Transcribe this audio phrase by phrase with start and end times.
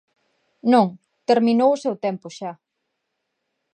[0.73, 0.87] Non,
[1.29, 2.51] terminou o seu tempo xa.